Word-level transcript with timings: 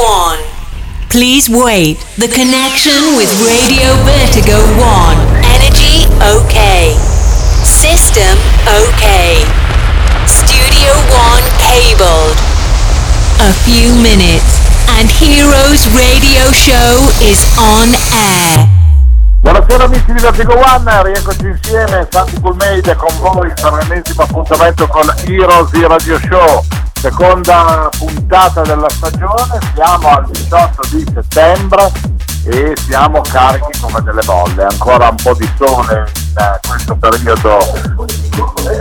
1. 0.00 0.40
Please 1.12 1.50
wait. 1.52 2.00
The 2.16 2.32
connection 2.32 3.20
with 3.20 3.28
Radio 3.44 3.92
Vertigo 4.08 4.56
1. 4.80 5.44
Energy 5.44 6.08
okay. 6.24 6.96
System 7.60 8.40
okay. 8.64 9.44
Studio 10.24 10.96
1 11.04 11.44
cabled. 11.60 12.32
A 13.44 13.52
few 13.68 13.92
minutes 14.00 14.56
and 14.96 15.12
Heroes 15.20 15.84
Radio 15.92 16.48
Show 16.56 17.04
is 17.20 17.44
on 17.60 17.92
air. 18.16 18.64
Buonasera 19.42 19.84
amici 19.84 20.12
di 20.12 20.20
Vertigo 20.20 20.56
One, 20.56 21.02
rieccoci 21.02 21.44
insieme, 21.46 22.08
Santi 22.10 22.40
Pulmeide 22.40 22.94
con 22.96 23.12
voi 23.20 23.52
per 23.54 23.72
l'ennesimo 23.72 24.22
appuntamento 24.22 24.86
con 24.86 25.12
Heroes 25.26 25.72
Radio 25.72 26.18
Show, 26.18 26.64
seconda 27.00 27.88
puntata 27.96 28.60
della 28.60 28.90
stagione, 28.90 29.58
siamo 29.74 30.08
al 30.08 30.26
18 30.30 30.82
di 30.90 31.06
settembre 31.14 31.90
e 32.44 32.74
siamo 32.76 33.22
carichi 33.22 33.80
come 33.80 34.02
delle 34.02 34.20
bolle, 34.22 34.64
ancora 34.64 35.08
un 35.08 35.16
po' 35.16 35.32
di 35.32 35.48
sole 35.56 36.10
in 36.12 36.36
eh, 36.36 36.60
questo 36.68 36.94
periodo 36.96 37.58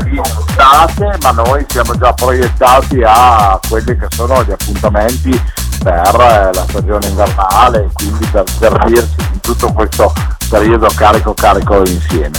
di 0.04 0.22
estate, 0.22 1.18
ma 1.22 1.32
noi 1.32 1.66
siamo 1.70 1.98
già 1.98 2.12
proiettati 2.12 3.02
a 3.06 3.58
quelli 3.70 3.98
che 3.98 4.08
sono 4.10 4.44
gli 4.44 4.52
appuntamenti 4.52 5.42
per 5.82 6.16
eh, 6.20 6.54
la 6.54 6.66
stagione 6.68 7.08
invernale 7.08 7.86
e 7.86 7.90
quindi 7.94 8.26
per 8.26 8.44
servirsi 8.50 9.16
in 9.32 9.40
tutto 9.40 9.72
questo 9.72 10.14
periodo 10.50 10.90
carico 10.94 11.34
carico 11.34 11.78
insieme. 11.86 12.38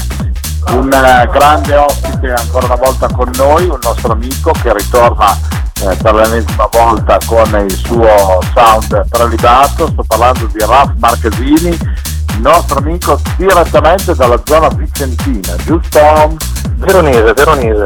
Un 0.69 0.93
eh, 0.93 1.29
grande 1.33 1.75
ospite 1.75 2.33
ancora 2.33 2.67
una 2.67 2.77
volta 2.77 3.09
con 3.09 3.31
noi, 3.35 3.65
un 3.65 3.79
nostro 3.83 4.13
amico 4.13 4.53
che 4.53 4.73
ritorna 4.73 5.37
eh, 5.83 5.97
per 5.97 6.15
l'ennesima 6.15 6.69
volta 6.71 7.19
con 7.25 7.67
il 7.67 7.75
suo 7.75 8.39
sound 8.55 9.09
prelibato, 9.09 9.89
sto 9.89 10.05
parlando 10.07 10.47
di 10.47 10.59
Raf 10.59 10.93
Marchesini, 10.99 11.69
il 11.69 12.41
nostro 12.41 12.79
amico 12.79 13.19
direttamente 13.37 14.15
dalla 14.15 14.41
zona 14.45 14.69
vicentina, 14.69 15.57
giusto? 15.65 16.37
Veronese, 16.77 17.33
veronese. 17.33 17.85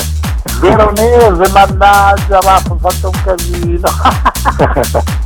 Veronese, 0.61 1.51
mannaggia, 1.53 2.41
Raf, 2.41 2.71
ho 2.71 2.79
fatto 2.81 3.11
un 3.13 3.23
casino. 3.25 3.89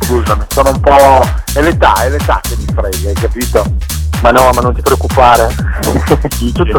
Scusami, 0.00 0.44
sono 0.48 0.70
un 0.70 0.80
po'... 0.80 1.28
è 1.52 1.60
l'età, 1.60 1.94
è 2.02 2.08
l'età 2.08 2.40
che 2.42 2.56
mi 2.56 2.66
frega, 2.74 3.08
hai 3.08 3.14
capito? 3.14 3.64
Ma 4.22 4.30
no, 4.30 4.50
ma 4.54 4.60
non 4.60 4.74
ti 4.74 4.82
preoccupare. 4.82 5.54
Tutto... 6.52 6.78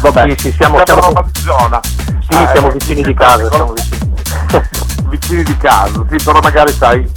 Vabbè, 0.00 0.34
Sì, 0.36 0.50
sì, 0.50 0.56
siamo, 0.56 0.80
siamo 0.84 1.02
siamo, 1.02 1.28
zona. 1.34 1.80
sì, 1.82 2.34
Ah, 2.34 2.48
siamo 2.52 2.68
eh, 2.68 2.72
vicini 2.72 3.02
di 3.02 3.14
casa, 3.14 3.50
siamo 3.50 3.72
vicini. 3.72 4.14
vicini 5.08 5.42
di 5.42 5.56
casa, 5.56 6.04
sì, 6.08 6.16
però 6.22 6.38
magari 6.40 6.72
sai, 6.72 7.10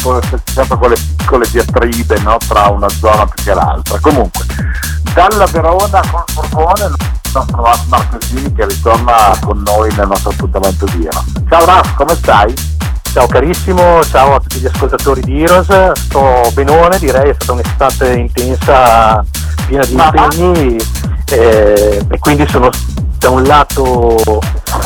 sempre 0.45 0.77
quelle 0.77 0.95
piccole 1.17 1.47
diatribe 1.49 2.19
no? 2.19 2.37
tra 2.47 2.69
una 2.69 2.89
zona 2.89 3.25
più 3.25 3.43
che 3.43 3.53
l'altra. 3.53 3.99
Comunque, 3.99 4.45
dalla 5.13 5.45
Verona 5.45 6.01
col 6.09 6.23
furgone 6.27 6.85
il 6.85 6.95
nostro 7.33 7.63
Raf 7.63 7.85
Marchesini 7.87 8.51
che 8.53 8.65
ritorna 8.65 9.37
con 9.41 9.61
noi 9.61 9.93
nel 9.95 10.07
nostro 10.07 10.31
appuntamento 10.31 10.85
di 10.85 11.05
Ero. 11.05 11.23
Ciao 11.49 11.65
Raf, 11.65 11.95
come 11.95 12.15
stai? 12.15 12.53
Ciao 13.11 13.27
carissimo, 13.27 14.01
ciao 14.05 14.35
a 14.35 14.39
tutti 14.39 14.59
gli 14.59 14.65
ascoltatori 14.65 15.19
di 15.19 15.43
Heroes, 15.43 15.91
sto 15.99 16.49
benone, 16.53 16.97
direi 16.97 17.31
è 17.31 17.33
stata 17.33 17.51
un'estate 17.51 18.13
intensa, 18.13 19.21
piena 19.67 19.85
di 19.85 19.91
impegni 19.91 20.77
eh, 21.29 22.05
e 22.09 22.19
quindi 22.19 22.47
sono 22.47 22.69
da 23.17 23.29
un 23.29 23.43
lato 23.43 24.39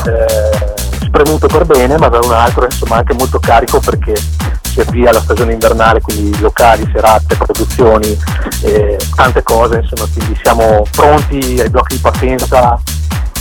eh, 0.07 0.73
spremuto 1.01 1.45
per 1.45 1.65
bene, 1.65 1.99
ma 1.99 2.07
da 2.07 2.17
un 2.23 2.31
altro 2.31 2.65
insomma 2.65 2.95
anche 2.95 3.13
molto 3.13 3.37
carico 3.37 3.79
perché 3.79 4.15
si 4.15 4.79
avvia 4.79 5.11
la 5.11 5.21
stagione 5.21 5.53
invernale, 5.53 6.01
quindi 6.01 6.39
locali, 6.39 6.89
serate, 6.91 7.35
produzioni, 7.35 8.19
eh, 8.63 8.97
tante 9.13 9.43
cose, 9.43 9.81
insomma, 9.87 10.09
quindi 10.11 10.35
siamo 10.41 10.83
pronti 10.89 11.59
ai 11.61 11.69
blocchi 11.69 11.97
di 11.97 12.01
partenza 12.01 12.81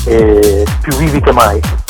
e 0.05 0.67
più 0.83 0.95
vivi 0.97 1.23
che 1.23 1.33
mai. 1.33 1.84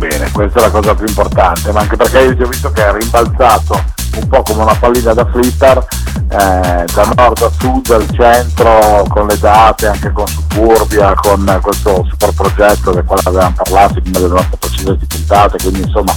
Bene, 0.00 0.30
questa 0.30 0.60
è 0.60 0.62
la 0.62 0.70
cosa 0.70 0.94
più 0.94 1.06
importante, 1.06 1.72
ma 1.72 1.80
anche 1.80 1.94
perché 1.94 2.20
io 2.20 2.46
ho 2.46 2.48
visto 2.48 2.70
che 2.72 2.86
è 2.86 2.90
rimbalzato 2.90 3.84
un 4.16 4.28
po' 4.28 4.42
come 4.42 4.62
una 4.62 4.74
pallina 4.74 5.12
da 5.12 5.26
flipper 5.26 5.86
eh, 6.30 6.84
da 6.90 7.12
nord 7.14 7.42
a 7.42 7.50
sud, 7.58 7.90
al 7.90 8.08
centro, 8.10 9.04
con 9.10 9.26
le 9.26 9.38
date, 9.38 9.88
anche 9.88 10.10
con 10.10 10.26
Suburbia, 10.26 11.12
con 11.12 11.58
questo 11.60 12.06
super 12.08 12.32
progetto 12.32 12.92
del 12.92 13.04
quale 13.04 13.20
avevamo 13.26 13.56
parlato 13.62 14.00
una 14.02 14.18
delle 14.18 14.32
nostre 14.32 14.56
precedenti 14.56 15.04
puntate, 15.04 15.58
quindi 15.58 15.82
insomma 15.82 16.12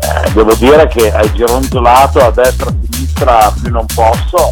eh, 0.00 0.32
devo 0.32 0.54
dire 0.54 0.88
che 0.88 1.12
hai 1.12 1.32
gironzolato 1.34 2.18
a 2.18 2.32
destra 2.32 2.66
e 2.66 2.72
a 2.72 2.74
sinistra 2.90 3.54
più 3.62 3.70
non 3.70 3.86
posso, 3.94 4.50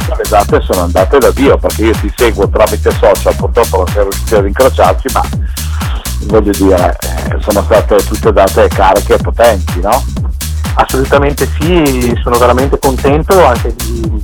eh, 0.00 0.16
le 0.16 0.24
date 0.28 0.60
sono 0.60 0.82
andate 0.82 1.18
da 1.18 1.30
Dio, 1.30 1.56
perché 1.58 1.84
io 1.86 1.92
ti 1.92 2.12
seguo 2.16 2.48
tramite 2.48 2.90
social, 2.92 3.34
purtroppo 3.36 3.78
non 3.78 3.86
siamo 3.88 4.08
riusciti 4.08 4.34
ad 4.34 4.46
incrociarci, 4.46 5.08
ma 5.12 5.22
voglio 6.26 6.52
dire, 6.52 6.96
eh, 7.00 7.40
sono 7.40 7.62
state 7.62 7.96
tutte 7.96 8.32
date 8.32 8.68
cariche 8.68 9.14
e 9.14 9.18
potenti, 9.18 9.80
no? 9.80 10.04
Assolutamente 10.74 11.48
sì, 11.58 12.16
sono 12.22 12.38
veramente 12.38 12.78
contento 12.78 13.44
anche 13.44 13.74
di, 13.74 14.22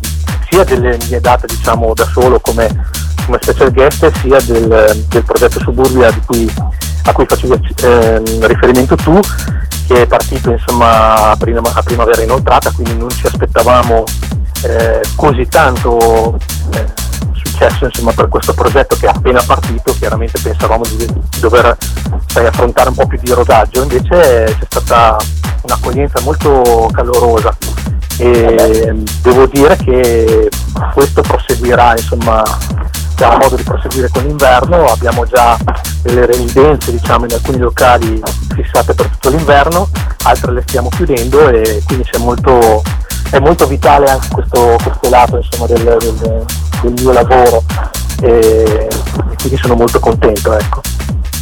sia 0.55 0.65
delle 0.65 0.97
mie 1.09 1.21
date 1.21 1.47
diciamo 1.47 1.93
da 1.95 2.05
solo 2.05 2.39
come, 2.39 2.69
come 3.25 3.39
special 3.41 3.73
guest 3.73 4.11
sia 4.21 4.41
del, 4.43 5.05
del 5.09 5.25
progetto 5.25 5.59
Suburbia 5.61 6.17
cui, 6.25 6.49
a 7.05 7.13
cui 7.13 7.27
facevi 7.27 7.75
ehm, 7.83 8.47
riferimento 8.47 8.95
tu 8.95 9.19
che 9.89 10.03
è 10.03 10.07
partito 10.07 10.53
insomma 10.53 11.31
a, 11.33 11.37
prima- 11.37 11.61
a 11.61 11.83
primavera 11.83 12.23
inoltrata 12.23 12.71
quindi 12.71 12.97
non 12.97 13.11
ci 13.11 13.27
aspettavamo 13.27 14.05
eh, 14.65 15.01
così 15.15 15.47
tanto 15.49 16.39
eh, 16.73 16.87
successo 17.33 17.85
insomma, 17.85 18.13
per 18.13 18.29
questo 18.29 18.53
progetto 18.55 18.97
che 18.97 19.07
è 19.07 19.11
appena 19.11 19.43
partito, 19.45 19.95
chiaramente 19.95 20.41
pensavamo 20.41 20.85
di 20.85 21.07
dover 21.39 21.77
sai, 22.27 22.47
affrontare 22.47 22.89
un 22.89 22.95
po' 22.95 23.07
più 23.07 23.19
di 23.23 23.33
rodaggio, 23.33 23.83
invece 23.83 24.55
c'è 24.59 24.67
stata 24.69 25.17
un'accoglienza 25.63 26.21
molto 26.21 26.89
calorosa. 26.93 27.57
E 28.17 29.03
devo 29.23 29.47
dire 29.47 29.77
che 29.77 30.49
questo 30.93 31.23
proseguirà, 31.23 31.93
insomma, 31.97 32.45
sarà 33.17 33.37
modo 33.39 33.57
di 33.57 33.63
proseguire 33.63 34.09
con 34.09 34.23
l'inverno, 34.23 34.87
abbiamo 34.87 35.25
già 35.25 35.57
delle 36.03 36.27
residenze 36.27 36.93
diciamo, 36.93 37.25
in 37.25 37.33
alcuni 37.33 37.59
locali 37.59 38.23
fissate 38.55 38.95
per 38.95 39.07
tutto 39.09 39.31
l'inverno, 39.31 39.89
altre 40.25 40.53
le 40.53 40.63
stiamo 40.67 40.91
chiudendo 40.91 41.49
e 41.49 41.83
quindi 41.87 42.05
c'è 42.05 42.19
molto, 42.19 42.83
è 43.31 43.39
molto 43.41 43.67
vitale 43.67 44.09
anche 44.11 44.29
questo, 44.33 44.77
questo 44.83 45.09
lato 45.11 45.37
insomma, 45.37 45.67
del, 45.67 45.83
del- 45.83 46.45
del 46.83 46.93
mio 47.03 47.13
lavoro 47.13 47.63
e, 48.23 48.89
quindi 49.39 49.57
sono 49.57 49.75
molto 49.75 49.99
contento. 50.01 50.53
Ecco. 50.57 50.81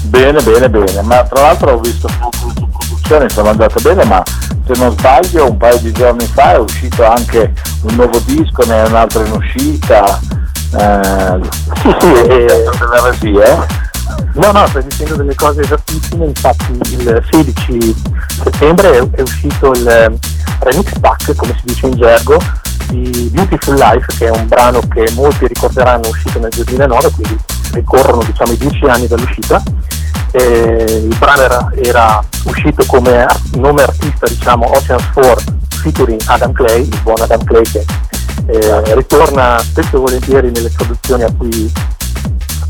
Bene, 0.04 0.40
bene, 0.42 0.68
bene, 0.68 1.02
ma 1.02 1.22
tra 1.24 1.40
l'altro 1.42 1.72
ho 1.72 1.78
visto 1.80 2.06
che 2.08 2.14
le 2.46 2.52
tue 2.54 2.66
produzioni 2.70 3.30
sono 3.30 3.48
andate 3.50 3.80
bene, 3.80 4.04
ma 4.04 4.22
se 4.66 4.72
non 4.76 4.90
sbaglio 4.96 5.48
un 5.50 5.56
paio 5.56 5.78
di 5.78 5.92
giorni 5.92 6.26
fa 6.26 6.54
è 6.54 6.58
uscito 6.58 7.04
anche 7.04 7.52
un 7.82 7.94
nuovo 7.94 8.18
disco, 8.24 8.64
ne 8.66 8.84
è 8.84 8.88
un 8.88 8.94
altro 8.94 9.24
in 9.24 9.32
uscita, 9.32 10.20
eh, 10.78 11.40
Sì, 11.82 11.94
sì, 12.00 12.12
e- 12.12 12.46
delle 12.46 12.96
eresie, 12.98 13.66
No, 14.34 14.50
no, 14.50 14.66
stai 14.66 14.84
dicendo 14.84 15.16
delle 15.16 15.34
cose 15.34 15.62
esattissime, 15.62 16.26
infatti 16.26 16.72
il 16.72 17.22
16 17.30 17.94
settembre 18.42 19.08
è, 19.12 19.20
uscito 19.20 19.72
il 19.72 19.86
eh, 19.86 20.18
remix 20.60 20.98
pack, 20.98 21.34
come 21.34 21.54
si 21.58 21.62
dice 21.64 21.86
in 21.86 21.96
gergo, 21.96 22.38
di 22.88 23.30
Beautiful 23.32 23.74
Life, 23.76 24.06
che 24.18 24.26
è 24.26 24.30
un 24.30 24.48
brano 24.48 24.80
che 24.80 25.10
molti 25.14 25.46
ricorderanno 25.46 26.08
uscito 26.08 26.38
nel 26.38 26.50
2009, 26.50 27.10
quindi 27.10 27.38
ricorrono 27.72 28.22
diciamo 28.22 28.52
i 28.52 28.56
10 28.56 28.84
anni 28.86 29.06
dall'uscita. 29.06 29.62
Eh, 30.32 31.04
il 31.08 31.16
brano 31.18 31.42
era, 31.42 31.72
era 31.76 32.24
uscito 32.44 32.84
come 32.86 33.26
nome 33.54 33.82
artista, 33.82 34.26
diciamo, 34.26 34.70
Oceans 34.76 35.10
4 35.12 35.60
featuring 35.82 36.20
Adam 36.26 36.52
Clay, 36.52 36.82
il 36.82 37.00
buon 37.02 37.20
Adam 37.20 37.42
Clay 37.44 37.64
che 37.64 37.84
eh, 38.46 38.94
ritorna 38.94 39.58
spesso 39.58 39.96
e 39.96 39.98
volentieri 39.98 40.50
nelle 40.50 40.70
produzioni 40.70 41.22
a 41.24 41.32
cui 41.36 41.72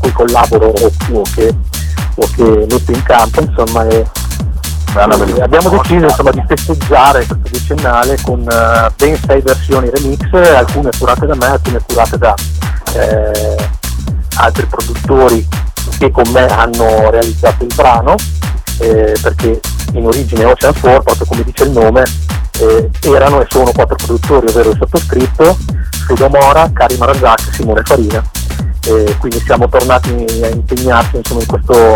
cui 0.03 0.11
collaboro 0.11 0.67
o, 0.67 1.21
che, 1.33 1.55
o 2.15 2.29
che 2.35 2.43
metto 2.43 2.91
in 2.91 3.03
campo, 3.03 3.41
insomma, 3.41 3.87
e, 3.87 4.05
e 4.95 5.41
abbiamo 5.41 5.69
deciso 5.69 6.05
insomma, 6.05 6.31
di 6.31 6.43
festeggiare 6.45 7.25
questo 7.25 7.49
decennale 7.49 8.17
con 8.21 8.41
eh, 8.41 8.91
ben 8.97 9.17
sei 9.25 9.41
versioni 9.41 9.89
remix, 9.89 10.33
alcune 10.33 10.89
curate 10.97 11.25
da 11.25 11.35
me, 11.35 11.45
alcune 11.45 11.79
curate 11.87 12.17
da 12.17 12.33
eh, 12.95 13.55
altri 14.35 14.65
produttori 14.65 15.47
che 15.97 16.11
con 16.11 16.29
me 16.31 16.45
hanno 16.47 17.09
realizzato 17.09 17.63
il 17.63 17.73
brano, 17.73 18.15
eh, 18.79 19.15
perché 19.21 19.59
in 19.93 20.05
origine 20.05 20.43
Ocean 20.43 20.73
4, 20.77 21.01
proprio 21.01 21.25
come 21.25 21.43
dice 21.43 21.63
il 21.63 21.71
nome, 21.71 22.03
eh, 22.59 22.89
erano 23.03 23.41
e 23.41 23.47
sono 23.49 23.71
quattro 23.71 23.95
produttori, 23.95 24.47
ovvero 24.49 24.71
il 24.71 24.77
sottoscritto, 24.77 25.57
Fredo 26.05 26.29
Mora, 26.29 26.69
Karim 26.73 27.03
Razak 27.03 27.47
e 27.47 27.53
Simone 27.53 27.81
Farina. 27.83 28.23
E 28.85 29.15
quindi 29.17 29.39
siamo 29.45 29.67
tornati 29.69 30.25
a 30.43 30.47
impegnarci 30.47 31.17
insomma, 31.17 31.41
in 31.41 31.47
questo, 31.47 31.95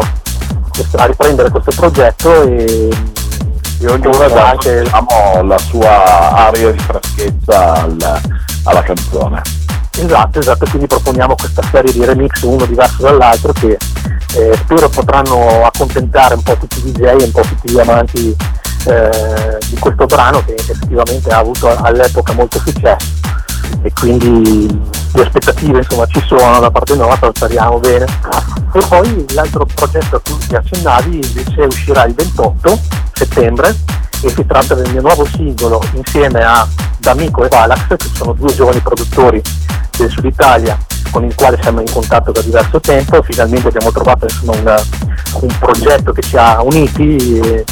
a 0.98 1.06
riprendere 1.06 1.50
questo 1.50 1.72
progetto 1.76 2.44
e 2.44 2.90
e 3.80 3.88
ognuno 3.92 4.28
dà 4.28 4.50
anche 4.50 4.82
diciamo, 4.82 5.44
la 5.44 5.58
sua 5.60 6.48
aria 6.48 6.72
di 6.72 6.80
freschezza 6.80 7.74
al, 7.74 8.22
alla 8.64 8.82
canzone. 8.82 9.42
Esatto, 10.00 10.40
esatto, 10.40 10.66
quindi 10.70 10.88
proponiamo 10.88 11.36
questa 11.36 11.62
serie 11.72 11.92
di 11.92 12.06
remix 12.06 12.42
uno 12.42 12.66
diverso 12.66 13.04
dall'altro 13.04 13.52
che 13.54 13.78
eh, 14.36 14.56
spero 14.56 14.90
potranno 14.90 15.66
accontentare 15.66 16.36
un 16.36 16.44
po' 16.44 16.56
tutti 16.58 16.88
i 16.88 16.92
DJ 16.92 17.02
e 17.02 17.24
un 17.24 17.32
po' 17.32 17.42
tutti 17.42 17.72
gli 17.72 17.80
amanti 17.80 18.36
eh, 18.86 19.58
di 19.68 19.78
questo 19.78 20.06
brano 20.06 20.44
che 20.46 20.54
effettivamente 20.54 21.30
ha 21.30 21.40
avuto 21.40 21.76
all'epoca 21.76 22.34
molto 22.34 22.60
successo 22.60 23.16
e 23.82 23.92
quindi 23.94 24.68
le 25.14 25.22
aspettative 25.22 25.80
insomma 25.80 26.06
ci 26.08 26.22
sono 26.26 26.60
da 26.60 26.72
parte 26.72 26.96
nostra, 26.96 27.32
speriamo 27.34 27.80
bene. 27.80 28.06
E 28.74 28.80
poi 28.88 29.26
l'altro 29.34 29.66
progetto 29.66 30.18
a 30.18 30.22
cui 30.24 30.38
ti 30.48 30.56
accennavi 30.56 31.16
invece 31.16 31.62
uscirà 31.62 32.06
il 32.06 32.14
28 32.14 32.80
settembre 33.14 33.76
e 34.22 34.30
si 34.30 34.46
tratta 34.46 34.76
del 34.76 34.92
mio 34.92 35.02
nuovo 35.02 35.26
singolo 35.26 35.82
insieme 35.94 36.44
a 36.44 36.68
D'Amico 37.00 37.46
e 37.46 37.48
Valax 37.48 37.96
che 37.96 38.10
sono 38.14 38.34
due 38.34 38.54
giovani 38.54 38.80
produttori 38.80 39.42
del 39.98 40.10
Sud 40.10 40.26
Italia 40.26 40.78
con 41.12 41.24
il 41.24 41.36
quale 41.36 41.58
siamo 41.62 41.80
in 41.80 41.92
contatto 41.92 42.32
da 42.32 42.42
diverso 42.42 42.80
tempo, 42.80 43.22
finalmente 43.22 43.68
abbiamo 43.68 43.92
trovato 43.92 44.26
insomma, 44.26 44.56
una, 44.58 44.84
un 45.42 45.56
progetto 45.60 46.12
che 46.12 46.22
ci 46.22 46.38
ha 46.38 46.62
uniti 46.62 47.40
e, 47.40 47.66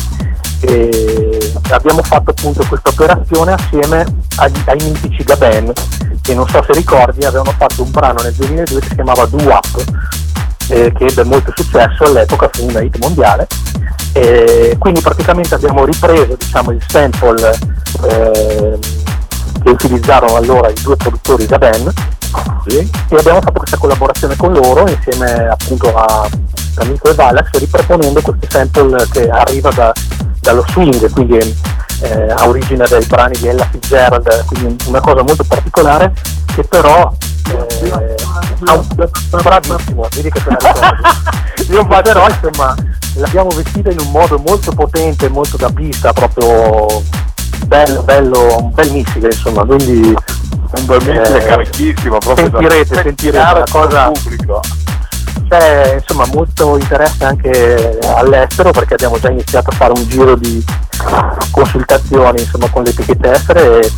e 0.61 1.24
abbiamo 1.71 2.03
fatto 2.03 2.31
appunto 2.31 2.65
questa 2.67 2.89
operazione 2.89 3.53
assieme 3.53 4.05
agli, 4.37 4.61
ai 4.65 4.77
mitici 4.83 5.23
Gaben 5.23 5.71
che 6.21 6.33
non 6.33 6.47
so 6.47 6.63
se 6.63 6.73
ricordi 6.73 7.23
avevano 7.25 7.53
fatto 7.57 7.83
un 7.83 7.91
brano 7.91 8.21
nel 8.21 8.33
2002 8.33 8.79
che 8.79 8.87
si 8.87 8.95
chiamava 8.95 9.25
Do 9.25 9.37
Up 9.37 9.83
eh, 10.69 10.91
che 10.91 11.05
ebbe 11.05 11.23
molto 11.23 11.51
successo 11.55 12.03
all'epoca 12.03 12.49
fu 12.51 12.67
una 12.67 12.81
hit 12.81 12.97
mondiale. 12.99 13.47
E 14.13 14.75
quindi 14.79 15.01
praticamente 15.01 15.55
abbiamo 15.55 15.83
ripreso 15.83 16.35
diciamo, 16.37 16.71
il 16.71 16.81
sample 16.87 17.51
eh, 18.09 18.79
che 19.61 19.69
utilizzarono 19.69 20.35
allora 20.35 20.69
i 20.69 20.81
due 20.81 20.95
produttori 20.95 21.45
da 21.45 21.57
Ben 21.57 21.91
sì. 22.67 22.77
e 23.09 23.15
abbiamo 23.15 23.41
fatto 23.41 23.59
questa 23.59 23.77
collaborazione 23.77 24.35
con 24.35 24.53
loro 24.53 24.87
insieme 24.89 25.47
appunto 25.47 25.95
a 25.95 26.27
Amico 26.77 27.09
e 27.09 27.13
Valax 27.13 27.51
riproponendo 27.51 28.21
questo 28.21 28.47
sample 28.49 29.07
che 29.09 29.29
arriva 29.29 29.69
da, 29.71 29.93
dallo 30.39 30.63
swing 30.69 31.09
quindi 31.11 31.37
eh, 32.01 32.31
ha 32.31 32.47
origine 32.47 32.85
dai 32.87 33.05
brani 33.05 33.37
di 33.37 33.47
Ella 33.47 33.65
Fitzgerald 33.65 34.45
quindi 34.45 34.83
una 34.87 34.99
cosa 34.99 35.23
molto 35.23 35.43
particolare 35.47 36.13
che 36.53 36.63
però 36.63 37.13
eh, 37.49 38.15
ha 38.65 38.73
un, 38.73 38.87
bravissimo 39.29 40.07
vedi 40.13 40.29
che 40.29 40.43
te 40.43 40.49
la 40.49 40.57
ricordi 40.59 41.71
io 41.71 41.87
però 41.87 42.27
insomma 42.27 42.75
l'abbiamo 43.15 43.49
vestita 43.49 43.91
in 43.91 43.99
un 43.99 44.11
modo 44.11 44.37
molto 44.39 44.71
potente 44.71 45.29
molto 45.29 45.57
da 45.57 45.69
pista 45.69 46.11
proprio 46.11 47.01
bello, 47.65 48.03
bello 48.03 48.57
un 48.57 48.71
bel 48.73 48.91
missile 48.91 49.27
insomma 49.27 49.63
quindi 49.63 50.13
un 50.77 50.85
bel 50.85 50.97
missile 51.05 51.43
eh, 51.43 51.45
carichissimo 51.45 52.17
proprio 52.17 52.49
sentirete, 52.49 52.95
sentirete 52.95 53.37
una 53.37 53.63
cosa 53.69 54.11
pubblico 54.11 54.61
c'è 55.47 55.95
insomma 55.99 56.25
molto 56.33 56.77
interesse 56.77 57.23
anche 57.23 57.99
all'estero 58.15 58.71
perché 58.71 58.93
abbiamo 58.93 59.19
già 59.19 59.29
iniziato 59.29 59.69
a 59.69 59.73
fare 59.73 59.93
un 59.95 60.07
giro 60.07 60.35
di 60.35 60.63
consultazioni 61.51 62.41
insomma, 62.41 62.69
con 62.69 62.83
le 62.83 62.89
etichette 62.89 63.31
estere 63.31 63.79
e 63.79 63.91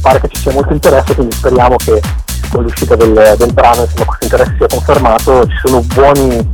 pare 0.00 0.20
che 0.20 0.28
ci 0.28 0.40
sia 0.42 0.52
molto 0.52 0.72
interesse 0.72 1.14
quindi 1.14 1.34
speriamo 1.34 1.76
che 1.76 2.00
con 2.50 2.62
l'uscita 2.64 2.96
del, 2.96 3.34
del 3.38 3.52
brano 3.52 3.82
insomma, 3.82 4.04
questo 4.04 4.24
interesse 4.24 4.54
sia 4.56 4.66
confermato 4.66 5.46
ci 5.46 5.56
sono 5.64 5.80
buoni 5.80 6.52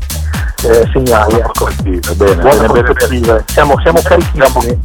eh, 0.64 0.88
segnali 0.92 1.34
ecco. 1.34 1.68
bene, 1.82 2.00
bene, 2.14 2.66
bene, 2.68 2.92
bene. 3.08 3.44
Siamo, 3.46 3.78
siamo 3.80 4.00
carichissimi 4.02 4.80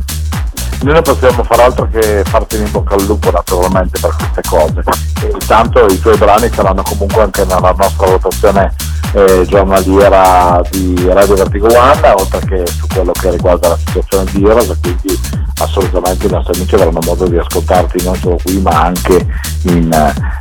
noi 0.82 0.94
non 0.94 1.04
possiamo 1.04 1.44
far 1.44 1.60
altro 1.60 1.88
che 1.92 2.24
farti 2.26 2.56
in 2.56 2.72
bocca 2.72 2.96
al 2.96 3.04
lupo 3.06 3.30
naturalmente 3.30 4.00
per 4.00 4.16
queste 4.16 4.42
cose. 4.48 4.84
Intanto 5.32 5.86
i 5.86 6.00
tuoi 6.00 6.18
brani 6.18 6.50
saranno 6.52 6.82
comunque 6.82 7.22
anche 7.22 7.46
nella 7.46 7.74
nostra 7.78 8.08
votazione 8.08 8.74
eh, 9.14 9.46
giornaliera 9.48 10.62
di 10.72 11.08
Radio 11.08 11.36
Vertigo 11.36 11.68
One 11.68 12.14
oltre 12.16 12.40
che 12.46 12.66
su 12.66 12.88
quello 12.88 13.12
che 13.12 13.30
riguarda 13.30 13.68
la 13.70 13.78
situazione 13.78 14.32
di 14.32 14.44
Heroes 14.44 14.78
quindi 14.82 15.20
assolutamente 15.60 16.28
i 16.28 16.30
nostri 16.30 16.56
amici 16.56 16.76
avranno 16.76 17.00
modo 17.04 17.28
di 17.28 17.38
ascoltarti 17.38 18.04
non 18.06 18.16
solo 18.16 18.38
qui 18.42 18.62
ma 18.62 18.84
anche 18.84 19.28
in, 19.64 19.92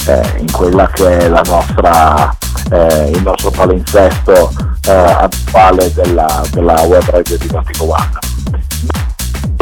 eh, 0.06 0.38
in 0.38 0.50
quella 0.52 0.88
che 0.88 1.18
è 1.18 1.28
la 1.28 1.42
nostra, 1.44 2.34
eh, 2.70 3.10
il 3.12 3.22
nostro 3.22 3.50
palinsesto 3.50 4.52
eh, 4.86 4.92
attuale 4.92 5.92
della, 5.92 6.42
della 6.52 6.80
web 6.82 7.02
radio 7.10 7.36
di 7.36 7.48
Vertigo 7.48 7.90
One 7.90 9.09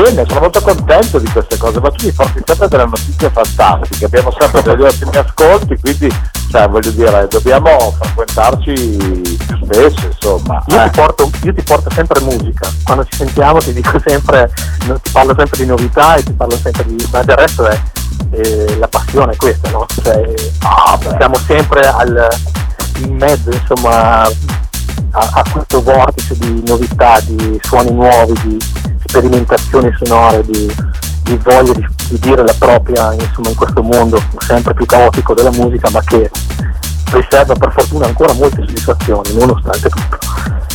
Bene, 0.00 0.24
sono 0.28 0.40
molto 0.40 0.60
contento 0.60 1.18
di 1.18 1.28
queste 1.28 1.56
cose, 1.56 1.80
ma 1.80 1.90
tu 1.90 2.06
mi 2.06 2.12
porti 2.12 2.40
sempre 2.46 2.68
delle 2.68 2.84
notizie 2.84 3.30
fantastiche, 3.30 4.04
abbiamo 4.04 4.30
sempre 4.38 4.62
degli 4.62 4.82
ottimi 4.82 5.16
ascolti, 5.16 5.76
quindi 5.80 6.08
cioè, 6.52 6.68
voglio 6.68 6.90
dire, 6.92 7.26
dobbiamo 7.28 7.92
frequentarci 8.00 8.72
più 8.72 9.58
spesso, 9.64 10.06
insomma. 10.06 10.62
Io, 10.68 10.84
eh. 10.84 10.90
ti 10.90 11.00
porto, 11.00 11.30
io, 11.42 11.52
ti 11.52 11.62
porto, 11.62 11.90
sempre 11.90 12.20
musica, 12.20 12.70
quando 12.84 13.04
ci 13.06 13.16
sentiamo 13.16 13.58
ti 13.58 13.72
dico 13.72 13.98
sempre, 13.98 14.52
ti 14.78 15.10
parlo 15.10 15.34
sempre 15.36 15.58
di 15.58 15.66
novità 15.66 16.14
e 16.14 16.22
ti 16.22 16.32
parlo 16.32 16.56
sempre 16.56 16.84
di. 16.84 17.08
ma 17.10 17.22
del 17.24 17.36
resto 17.36 17.66
è 17.66 17.80
eh, 18.30 18.76
la 18.78 18.86
passione 18.86 19.34
questa, 19.34 19.68
no? 19.70 19.84
Cioè, 20.00 20.32
ah, 20.60 20.96
siamo 21.16 21.34
sempre 21.44 21.80
al, 21.80 22.28
in 22.98 23.16
mezzo, 23.16 23.50
insomma, 23.50 24.30
a, 25.12 25.30
a 25.34 25.44
questo 25.50 25.82
vortice 25.82 26.36
di 26.38 26.62
novità, 26.66 27.20
di 27.20 27.58
suoni 27.62 27.92
nuovi, 27.92 28.32
di 28.42 28.58
sperimentazioni 29.06 29.90
sonore, 30.02 30.42
di, 30.44 30.74
di 31.22 31.36
voglia 31.42 31.72
di, 31.72 31.86
di, 32.08 32.18
dire 32.18 32.42
la 32.42 32.54
propria 32.58 33.12
insomma, 33.14 33.48
in 33.50 33.56
questo 33.56 33.82
mondo 33.82 34.22
sempre 34.38 34.74
più 34.74 34.86
caotico 34.86 35.34
della 35.34 35.52
musica, 35.52 35.88
ma 35.90 36.00
che 36.02 36.30
riserva 37.12 37.54
per 37.54 37.72
fortuna 37.72 38.06
ancora 38.06 38.32
molte 38.34 38.64
soddisfazioni, 38.66 39.34
nonostante 39.34 39.88
tutto. 39.88 40.18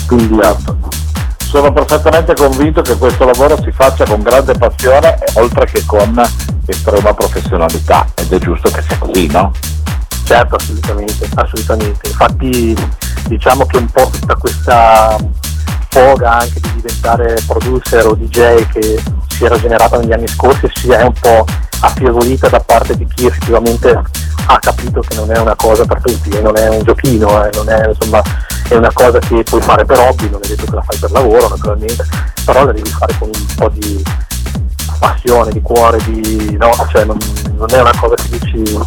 Quindi, 0.07 0.37
certo. 0.41 0.77
Sono 1.37 1.71
perfettamente 1.71 2.33
convinto 2.33 2.81
che 2.81 2.97
questo 2.97 3.25
lavoro 3.25 3.61
si 3.61 3.71
faccia 3.71 4.05
con 4.05 4.23
grande 4.23 4.53
passione 4.55 5.19
oltre 5.35 5.65
che 5.65 5.83
con 5.85 6.19
estrema 6.65 7.13
professionalità 7.13 8.07
ed 8.15 8.33
è 8.33 8.39
giusto 8.39 8.71
che 8.71 8.81
sia 8.81 8.97
così, 8.97 9.27
no? 9.27 9.51
Certo, 10.23 10.55
assolutamente, 10.55 11.29
assolutamente. 11.35 12.07
Infatti 12.07 12.75
diciamo 13.27 13.65
che 13.65 13.77
un 13.77 13.89
po' 13.89 14.09
tutta 14.11 14.35
questa 14.35 15.17
foga 15.89 16.39
anche 16.39 16.59
di 16.59 16.73
diventare 16.75 17.35
producer 17.45 18.07
o 18.07 18.15
DJ 18.15 18.67
che 18.71 19.01
si 19.29 19.45
era 19.45 19.59
generata 19.59 19.97
negli 19.97 20.11
anni 20.11 20.27
scorsi 20.27 20.67
si 20.73 20.89
è 20.89 21.01
un 21.01 21.13
po' 21.13 21.45
affievolita 21.81 22.47
da 22.49 22.59
parte 22.59 22.95
di 22.95 23.05
chi 23.07 23.25
effettivamente 23.25 24.01
ha 24.45 24.59
capito 24.59 25.01
che 25.01 25.15
non 25.15 25.31
è 25.31 25.39
una 25.39 25.55
cosa 25.55 25.85
per 25.85 26.01
tutti 26.01 26.29
e 26.29 26.41
non 26.41 26.57
è 26.57 26.67
un 26.67 26.83
giochino, 26.83 27.45
eh, 27.45 27.49
è, 27.49 27.87
insomma, 27.87 28.21
è 28.67 28.75
una 28.75 28.91
cosa 28.91 29.19
che 29.19 29.43
puoi 29.43 29.61
fare 29.61 29.85
per 29.85 29.99
hobby, 29.99 30.29
non 30.29 30.41
è 30.43 30.47
detto 30.47 30.65
che 30.65 30.75
la 30.75 30.81
fai 30.81 30.97
per 30.97 31.11
lavoro 31.11 31.47
naturalmente, 31.47 32.05
però 32.43 32.65
la 32.65 32.71
devi 32.73 32.89
fare 32.89 33.15
con 33.17 33.29
un 33.33 33.55
po' 33.55 33.69
di 33.69 34.03
passione, 34.99 35.51
di 35.51 35.61
cuore, 35.61 35.97
di, 36.03 36.57
no, 36.57 36.71
cioè 36.89 37.05
non, 37.05 37.17
non 37.55 37.67
è 37.69 37.79
una 37.79 37.93
cosa 37.97 38.15
che 38.15 38.37
dici 38.37 38.77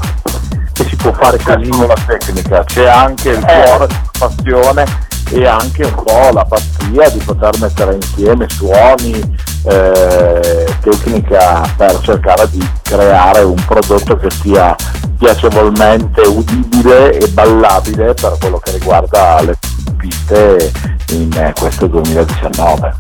può 1.06 1.12
fare. 1.12 1.38
C'è 1.38 1.56
la 1.56 1.94
tecnica, 2.06 2.64
c'è 2.64 2.86
anche 2.86 3.30
il 3.30 3.44
eh. 3.46 3.62
cuore, 3.62 3.86
la 3.86 4.10
passione 4.18 4.84
e 5.30 5.46
anche 5.46 5.84
un 5.84 5.94
po' 6.04 6.30
la 6.32 6.44
pazzia 6.44 7.08
di 7.10 7.18
poter 7.18 7.58
mettere 7.60 7.94
insieme 7.94 8.46
suoni, 8.48 9.36
eh, 9.64 10.66
tecnica 10.80 11.62
per 11.76 11.98
cercare 12.00 12.48
di 12.50 12.68
creare 12.82 13.42
un 13.42 13.62
prodotto 13.66 14.16
che 14.16 14.30
sia 14.30 14.74
piacevolmente 15.18 16.20
udibile 16.22 17.18
e 17.18 17.28
ballabile 17.28 18.14
per 18.14 18.36
quello 18.38 18.58
che 18.58 18.72
riguarda 18.72 19.40
le 19.42 19.56
piste 19.96 20.70
in 21.10 21.32
eh, 21.32 21.52
questo 21.58 21.86
2019. 21.86 22.94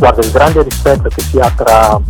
Guarda, 0.00 0.22
il 0.22 0.30
grande 0.30 0.62
rispetto 0.62 1.10
che 1.10 1.20
si 1.20 1.38
ha 1.38 1.52
tra 1.54 2.00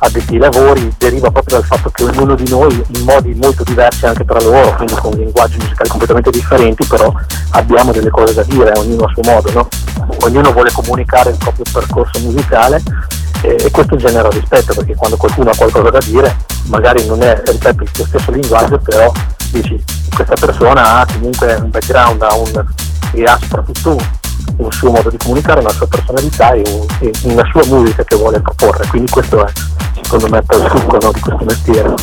addetti 0.00 0.34
ai 0.34 0.40
lavori 0.40 0.94
deriva 0.98 1.30
proprio 1.30 1.56
dal 1.58 1.66
fatto 1.66 1.88
che 1.88 2.04
ognuno 2.04 2.34
di 2.34 2.46
noi 2.50 2.84
in 2.86 3.04
modi 3.04 3.34
molto 3.34 3.62
diversi 3.62 4.04
anche 4.04 4.26
tra 4.26 4.38
loro, 4.42 4.74
quindi 4.76 4.92
con 4.92 5.12
linguaggi 5.12 5.56
musicali 5.56 5.88
completamente 5.88 6.28
differenti, 6.28 6.86
però 6.86 7.10
abbiamo 7.52 7.92
delle 7.92 8.10
cose 8.10 8.34
da 8.34 8.42
dire, 8.42 8.72
ognuno 8.76 9.04
a 9.04 9.12
suo 9.14 9.22
modo, 9.24 9.50
no? 9.52 9.68
ognuno 10.20 10.52
vuole 10.52 10.70
comunicare 10.70 11.30
il 11.30 11.38
proprio 11.38 11.64
percorso 11.72 12.20
musicale 12.20 12.82
e, 13.40 13.56
e, 13.58 13.70
questo 13.70 13.96
genera 13.96 14.28
rispetto 14.28 14.74
perché 14.74 14.94
quando 14.94 15.16
qualcuno 15.16 15.48
ha 15.48 15.56
qualcosa 15.56 15.88
da 15.88 16.00
dire 16.04 16.36
magari 16.66 17.06
non 17.06 17.22
è, 17.22 17.40
ripeto, 17.42 17.82
il 17.84 17.90
tuo 17.90 18.04
stesso 18.04 18.30
linguaggio, 18.32 18.78
però 18.80 19.10
dici 19.50 19.82
questa 20.14 20.34
persona 20.34 20.98
ha 20.98 21.06
comunque 21.10 21.54
un 21.54 21.70
background, 21.70 22.20
ha 22.20 22.34
un, 22.34 22.66
e 23.12 23.24
ha 23.24 23.38
soprattutto 23.40 24.19
un 24.56 24.72
suo 24.72 24.90
modo 24.90 25.10
di 25.10 25.16
comunicare, 25.16 25.60
una 25.60 25.70
sua 25.70 25.86
personalità 25.86 26.52
e, 26.52 26.62
un, 26.66 26.86
e 27.00 27.12
una 27.22 27.44
sua 27.50 27.64
musica 27.66 28.04
che 28.04 28.16
vuole 28.16 28.40
proporre, 28.40 28.86
quindi 28.88 29.10
questo 29.10 29.46
è 29.46 29.52
secondo 30.02 30.28
me 30.28 30.38
il 30.38 30.70
succo 30.76 30.98
no, 31.00 31.12
di 31.12 31.20
questo 31.20 31.44
mestiere. 31.44 31.94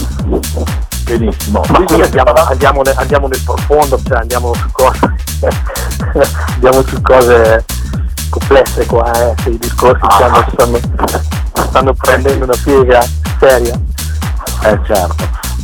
Benissimo. 1.04 1.62
Ma 1.70 1.84
qui 1.84 2.02
andiamo, 2.02 2.34
andiamo, 2.34 2.82
nel, 2.82 2.94
andiamo, 2.98 3.28
nel 3.28 3.42
profondo, 3.44 4.00
cioè 4.06 4.18
andiamo 4.20 4.54
su 4.54 4.70
cose, 4.72 5.00
andiamo 6.54 6.84
su 6.84 7.02
cose 7.02 7.66
complesse 8.30 8.86
qua, 8.86 9.12
eh, 9.12 9.34
se 9.42 9.50
i 9.50 9.58
discorsi 9.58 10.04
ah. 10.06 10.12
stanno, 10.12 10.46
stanno, 10.52 10.80
stanno 11.70 11.94
prendendo 11.94 12.44
una 12.46 12.56
piega 12.62 13.06
seria. 13.40 13.80
Eh 14.64 14.80
certo. 14.86 15.16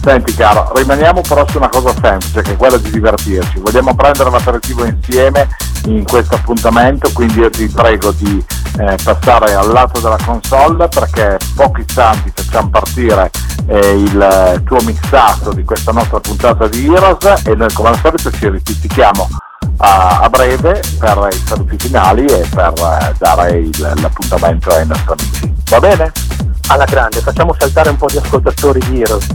Senti 0.03 0.33
caro, 0.35 0.69
rimaniamo 0.75 1.21
però 1.21 1.47
su 1.47 1.55
una 1.55 1.69
cosa 1.69 1.93
semplice 2.01 2.41
che 2.41 2.51
è 2.51 2.57
quella 2.57 2.75
di 2.75 2.91
divertirci. 2.91 3.59
Vogliamo 3.59 3.95
prendere 3.95 4.29
l'aperitivo 4.29 4.83
insieme 4.83 5.47
in 5.85 6.03
questo 6.03 6.35
appuntamento, 6.35 7.09
quindi 7.13 7.39
io 7.39 7.49
ti 7.49 7.69
prego 7.69 8.11
di 8.11 8.43
eh, 8.79 8.97
passare 9.01 9.53
al 9.53 9.71
lato 9.71 10.01
della 10.01 10.17
console 10.25 10.89
perché 10.89 11.37
pochi 11.55 11.85
istanti 11.87 12.33
facciamo 12.35 12.69
partire 12.69 13.31
eh, 13.67 13.93
il 13.93 14.61
tuo 14.65 14.77
mixato 14.81 15.53
di 15.53 15.63
questa 15.63 15.93
nostra 15.93 16.19
puntata 16.19 16.67
di 16.67 16.85
Heroes 16.85 17.45
e 17.45 17.55
noi 17.55 17.71
come 17.71 17.89
al 17.89 17.99
solito 17.99 18.29
ci 18.29 18.49
ripetiamo 18.49 19.29
a, 19.77 20.19
a, 20.19 20.29
breve 20.29 20.81
per 20.99 21.29
i 21.31 21.41
saluti 21.45 21.77
finali 21.77 22.25
e 22.25 22.45
per 22.53 22.73
eh, 22.73 23.13
dare 23.17 23.51
il, 23.51 23.93
l'appuntamento 24.01 24.69
ai 24.69 24.85
nostri 24.85 25.13
amici. 25.17 25.53
Va 25.69 25.79
bene? 25.79 26.11
Alla 26.67 26.85
grande, 26.85 27.21
facciamo 27.21 27.55
saltare 27.57 27.89
un 27.89 27.95
po' 27.95 28.07
di 28.07 28.17
ascoltatori 28.17 28.79
di 28.89 29.01
Heroes. 29.01 29.27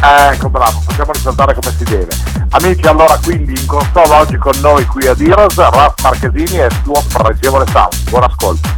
Ecco 0.00 0.48
bravo, 0.48 0.80
facciamo 0.86 1.12
risaltare 1.12 1.54
come 1.54 1.74
si 1.76 1.84
deve. 1.84 2.08
Amici, 2.50 2.86
allora 2.86 3.18
quindi 3.22 3.58
in 3.58 3.66
console 3.66 4.14
oggi 4.14 4.36
con 4.36 4.54
noi 4.60 4.84
qui 4.86 5.06
a 5.06 5.14
Heroes, 5.18 5.56
Raf 5.56 5.94
Marchesini 6.02 6.60
e 6.60 6.66
il 6.66 6.80
suo 6.84 7.02
pregevole 7.12 7.64
sound. 7.72 7.94
Buon 8.08 8.22
ascolto. 8.22 8.76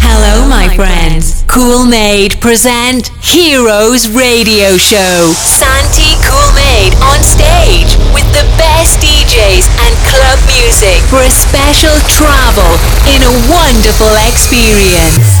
Hello, 0.00 0.46
my 0.46 0.68
friends. 0.74 1.44
Cool 1.48 1.86
Made 1.86 2.38
present 2.38 3.10
Heroes 3.20 4.08
Radio 4.14 4.78
Show. 4.78 5.32
Santi 5.34 6.16
Cool 6.24 6.52
Made 6.54 6.94
on 7.02 7.22
stage 7.22 7.96
with 8.14 8.26
the 8.32 8.46
best 8.56 9.00
DJs 9.02 9.68
and 9.84 9.92
club 10.08 10.38
music 10.46 11.02
for 11.10 11.20
a 11.20 11.30
special 11.30 11.98
travel 12.06 12.78
in 13.10 13.22
a 13.22 13.32
wonderful 13.50 14.14
experience. 14.26 15.38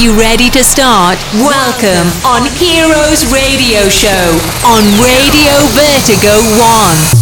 You 0.00 0.18
ready 0.18 0.48
to 0.50 0.64
start? 0.64 1.18
Welcome 1.34 2.08
on 2.24 2.48
Heroes 2.56 3.30
Radio 3.30 3.88
Show 3.90 4.08
on 4.64 4.82
Radio 5.04 5.52
Vertigo 5.76 6.32
1. 7.18 7.21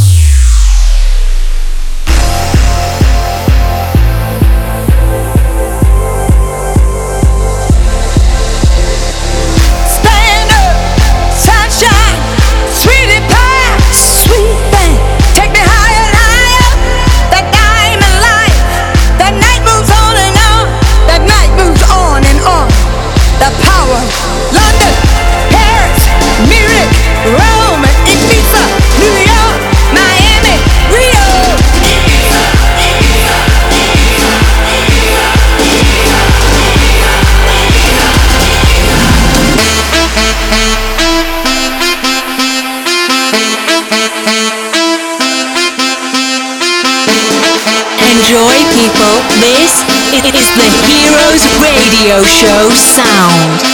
Show 52.41 52.71
sound. 52.71 53.70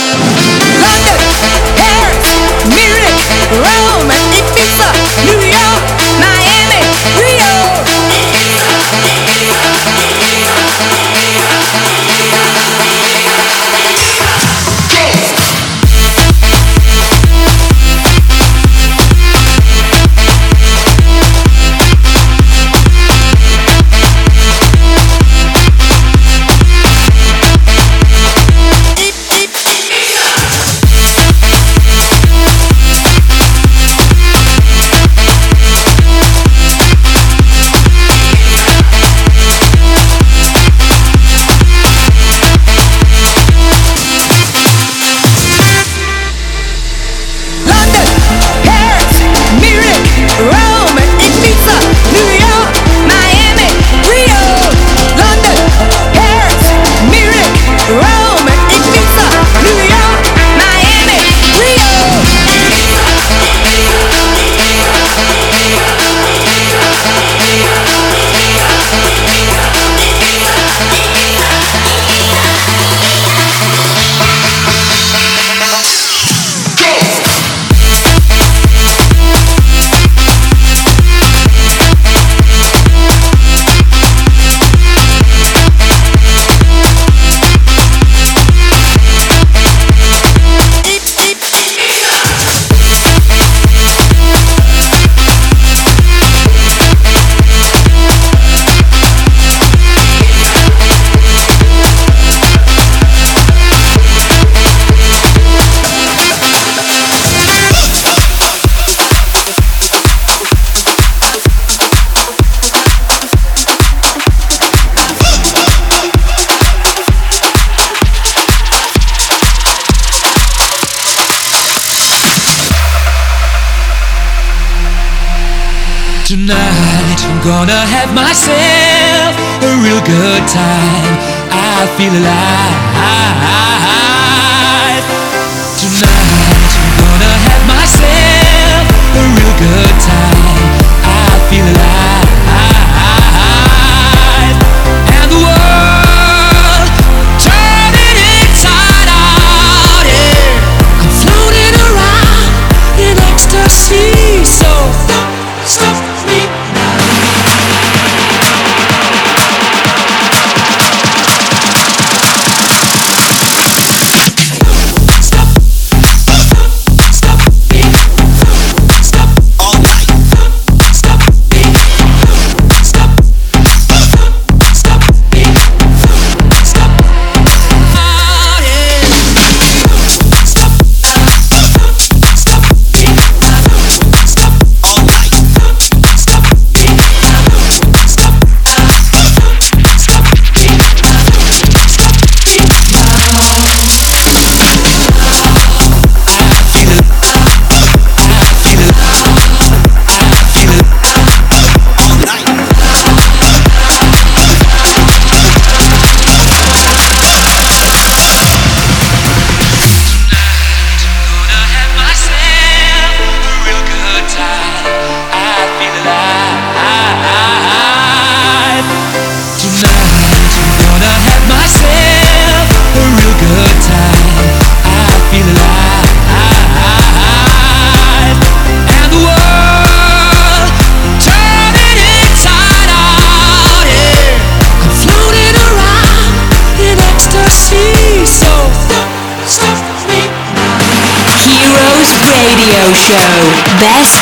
Feel 132.09 132.21
alive. 132.21 132.56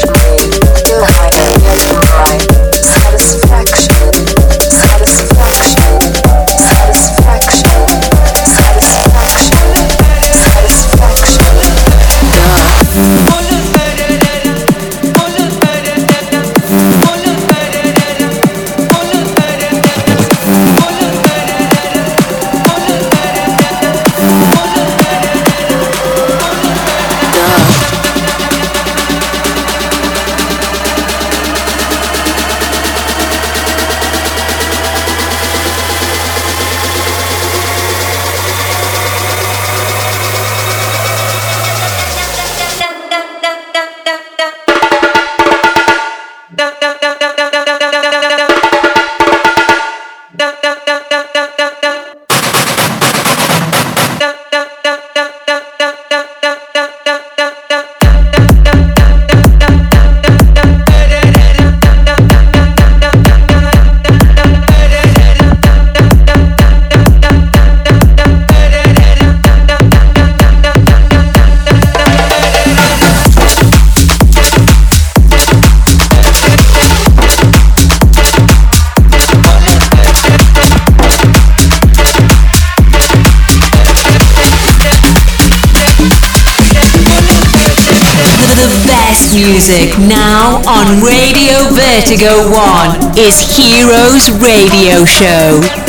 Music 0.00 1.31
Vertigo 92.22 92.52
1 92.52 93.18
is 93.18 93.40
Heroes 93.56 94.30
Radio 94.40 95.04
Show. 95.04 95.81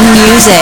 Music. 0.00 0.61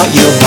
about 0.00 0.14
you. 0.14 0.39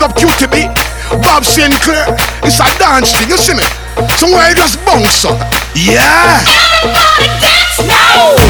Big 0.00 0.08
up 0.08 0.16
QTB, 0.16 1.22
Bob 1.22 1.44
Sinclair. 1.44 2.06
It's 2.42 2.60
a 2.60 2.78
dance 2.78 3.12
thing, 3.12 3.28
you 3.28 3.36
see 3.36 3.54
me? 3.54 3.62
Somewhere 4.16 4.48
you 4.48 4.54
just 4.54 4.84
bounce 4.86 5.24
up. 5.24 5.38
Yeah. 5.74 6.40
Everybody 6.82 7.28
dance 7.40 7.86
now. 7.86 8.49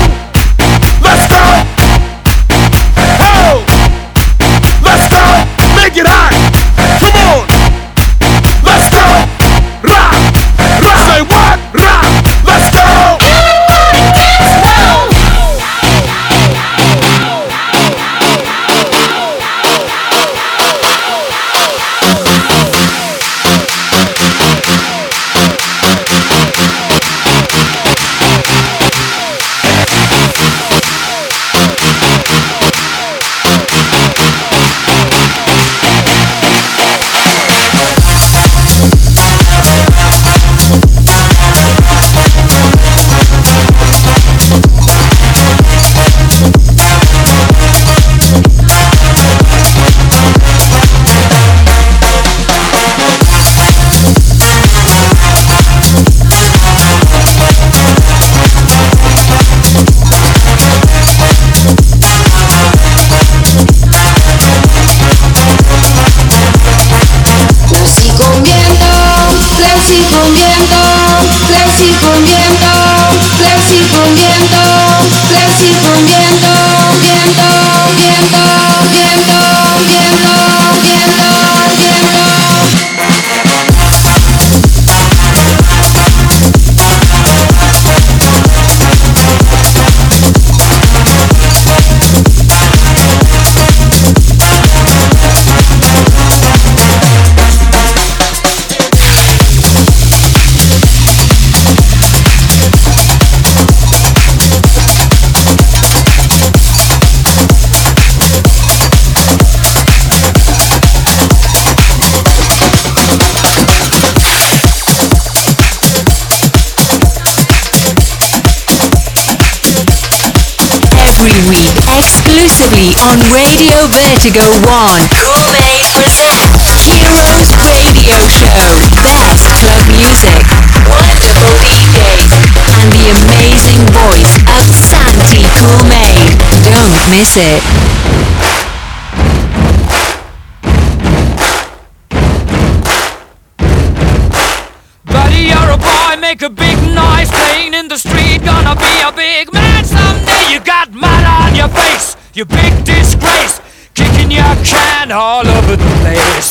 Vertigo 124.30 124.46
1. 124.46 125.08
Cool 125.10 125.52
Maze 125.58 125.90
present 125.90 126.54
Heroes 126.86 127.50
Radio 127.66 128.14
Show. 128.28 128.78
Best 129.02 129.42
club 129.58 129.82
music, 129.90 130.46
wonderful 130.86 131.50
DJs, 131.58 132.30
and 132.78 132.92
the 132.92 133.10
amazing 133.10 133.82
voice 133.90 134.36
of 134.54 134.70
Santi 134.70 135.42
Cool 135.58 135.82
Maid. 135.90 136.38
Don't 136.62 137.10
miss 137.10 137.36
it. 137.36 137.79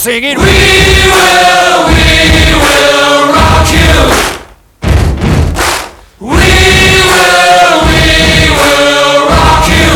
Singing, 0.09 0.37
We 0.39 0.57
will, 1.13 1.77
we 1.93 2.01
will 2.65 3.21
rock 3.37 3.67
you. 3.77 3.93
We 6.17 6.49
will, 7.09 7.75
we 7.89 8.01
will 8.59 9.17
rock 9.29 9.65
you. 9.69 9.91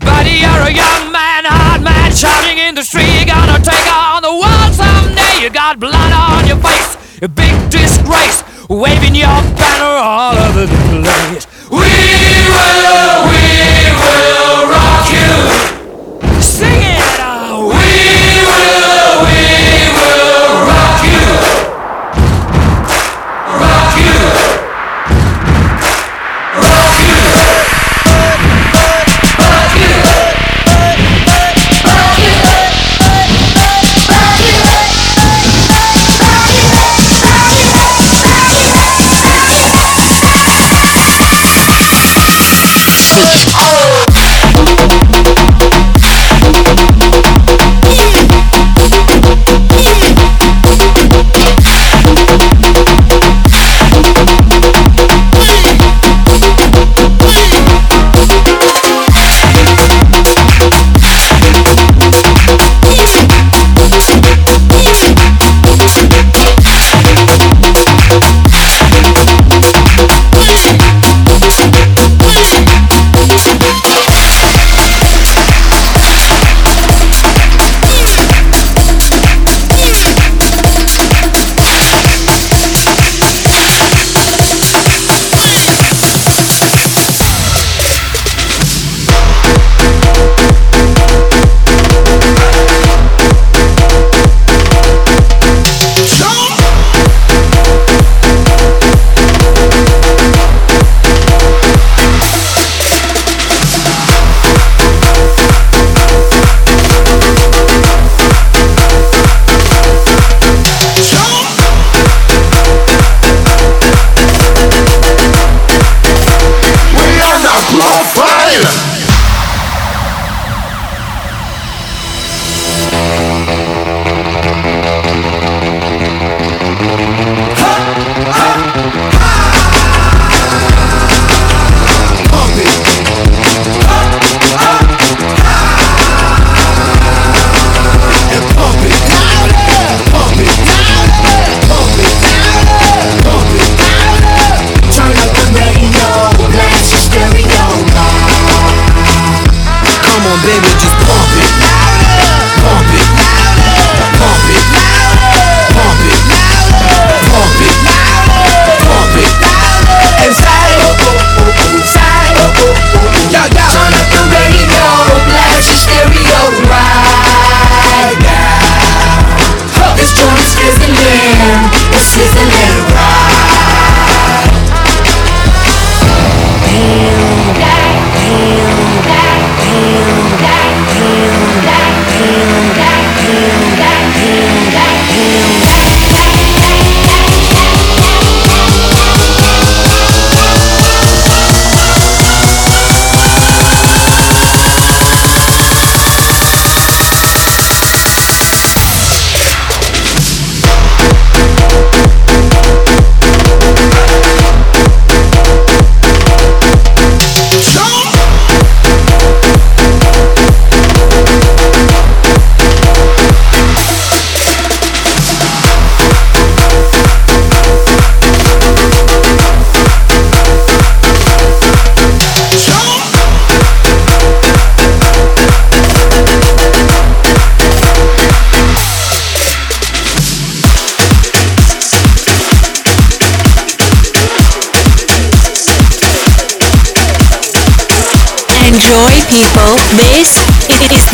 Buddy, 0.00 0.36
you're 0.44 0.64
a 0.64 0.72
young 0.72 1.12
man, 1.12 1.44
hard 1.44 1.82
man, 1.82 2.10
shouting 2.12 2.56
in 2.56 2.74
the 2.74 2.82
street. 2.82 3.12
You're 3.16 3.28
gonna 3.36 3.60
take 3.60 3.88
on 3.92 4.22
the 4.22 4.32
world 4.32 4.72
someday. 4.72 5.42
You 5.42 5.50
got 5.50 5.78
blood 5.78 6.12
on 6.12 6.46
your 6.46 6.60
face, 6.64 6.96
a 7.20 7.28
big 7.28 7.54
disgrace, 7.68 8.42
waving 8.70 9.14
your 9.14 9.40
banner 9.60 9.94
all 10.00 10.36
over 10.46 10.64
the 10.64 10.80
place. 11.04 11.46
We 11.68 11.76
will, 11.76 12.84
we 12.88 13.04
will 13.04 13.23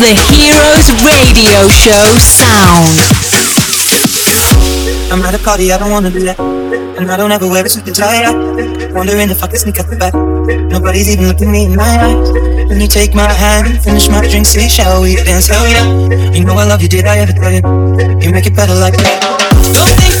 the 0.01 0.17
Heroes 0.33 0.89
Radio 1.05 1.69
Show 1.69 2.17
sound. 2.17 2.97
I'm 5.13 5.21
at 5.21 5.35
a 5.35 5.43
party, 5.43 5.71
I 5.71 5.77
don't 5.77 5.91
wanna 5.91 6.09
do 6.09 6.21
that. 6.25 6.39
And 6.39 7.11
I 7.11 7.17
don't 7.17 7.31
ever 7.31 7.47
wear 7.47 7.63
a 7.63 7.69
suit 7.69 7.85
and 7.85 7.95
tie. 7.95 8.25
Wondering 8.93 9.29
if 9.29 9.43
I 9.43 9.47
can 9.47 9.57
sneak 9.57 9.79
out 9.79 9.87
the 9.87 9.97
back. 9.97 10.13
Nobody's 10.73 11.07
even 11.07 11.27
looking 11.27 11.51
me 11.51 11.65
in 11.65 11.75
my 11.75 11.85
eyes. 11.85 12.31
When 12.67 12.81
you 12.81 12.87
take 12.87 13.13
my 13.13 13.31
hand, 13.31 13.83
finish 13.83 14.09
my 14.09 14.21
drink, 14.27 14.47
say, 14.47 14.67
shall 14.67 15.03
we 15.03 15.17
dance? 15.17 15.47
Hell 15.47 15.67
yeah. 15.69 16.33
You 16.33 16.45
know 16.45 16.55
I 16.55 16.65
love 16.65 16.81
you, 16.81 16.89
did 16.89 17.05
I 17.05 17.19
ever 17.19 17.33
tell 17.33 17.51
you? 17.51 17.61
You 18.21 18.31
make 18.31 18.47
it 18.47 18.55
better 18.55 18.73
like 18.73 18.97
that. 18.97 19.21
Don't 19.73 19.93
think 20.01 20.20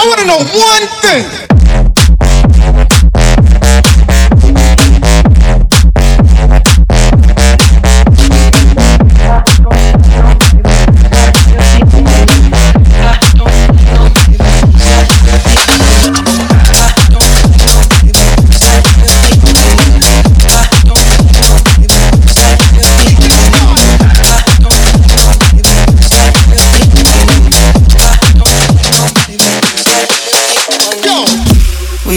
I 0.00 0.06
want 0.06 0.20
to 0.20 0.26
know 0.26 0.38
one 0.38 0.86
thing. 1.02 1.49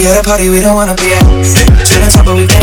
At 0.05 0.19
a 0.19 0.23
party 0.23 0.49
we 0.49 0.59
don't 0.59 0.75
wanna 0.75 0.95
be 0.95 1.13
at. 1.13 1.23
To 1.23 1.95
the 1.99 2.09
top, 2.11 2.25
but 2.25 2.35
we 2.35 2.47
can't 2.47 2.62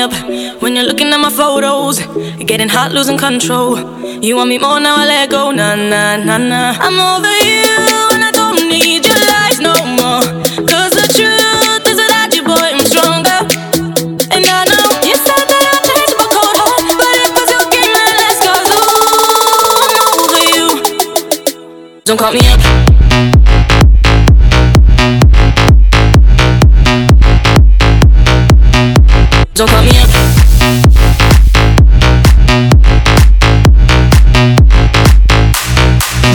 up 0.00 0.12
when 0.62 0.74
you're 0.74 0.86
looking 0.86 1.08
at 1.08 1.18
my 1.18 1.30
photos. 1.30 2.00
Getting 2.38 2.68
hot, 2.68 2.92
losing 2.92 3.18
control. 3.18 3.78
You 4.22 4.36
want 4.36 4.48
me 4.48 4.58
more 4.58 4.80
now, 4.80 4.96
I 4.96 5.06
let 5.06 5.30
go, 5.30 5.50
nah, 5.50 5.74
nah, 5.74 6.16
nah, 6.16 6.38
nah. 6.38 6.74
I'm 6.80 6.98
over 6.98 7.34
you, 7.44 7.64
and 8.14 8.24
I 8.24 8.30
don't 8.32 8.68
need 8.68 9.04
your 9.06 9.20
lies 9.30 9.60
no 9.60 9.74
more. 10.00 10.24
Cause 10.66 10.92
the 10.96 11.06
truth 11.16 11.86
is 11.86 11.98
that 12.00 12.32
you, 12.34 12.42
boy, 12.42 12.56
I'm 12.56 12.84
stronger. 12.92 13.40
And 14.32 14.44
I 14.46 14.64
know 14.72 14.88
you 15.04 15.16
said 15.26 15.44
that 15.52 15.64
I'd 15.72 15.84
change 15.88 16.12
my 16.18 16.26
cold 16.34 16.56
heart, 16.60 16.84
but 17.00 17.14
it 17.22 17.30
was 17.36 17.48
your 17.54 17.66
game 17.68 17.94
and 18.04 18.16
let's 18.20 18.40
go. 18.40 18.54
I'm 19.84 20.08
over 20.24 20.42
you. 20.56 22.00
Don't 22.04 22.18
call 22.18 22.32
me 22.32 22.40
up. 22.48 22.89
Me 29.60 29.66
up. 29.66 30.08